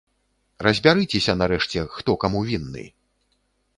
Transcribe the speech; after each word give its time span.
Разбярыцеся 0.67 1.35
нарэшце, 1.41 1.85
хто 1.99 2.17
каму 2.25 2.39
вінны! 2.49 2.83